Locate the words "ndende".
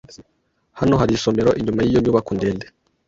2.37-2.65